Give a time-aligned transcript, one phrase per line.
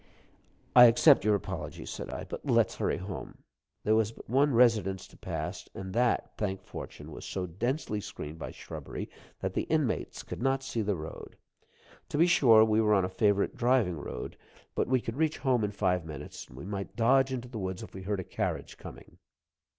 [0.75, 3.37] "I accept your apology," said I, "but let's hurry home."
[3.83, 8.39] There was but one residence to pass, and that, thank fortune, was so densely screened
[8.39, 9.11] by shrubbery
[9.41, 11.35] that the inmates could not see the road.
[12.09, 14.37] To be sure, we were on a favorite driving road,
[14.73, 17.83] but we could reach home in five minutes, and we might dodge into the woods
[17.83, 19.19] if we heard a carriage coming.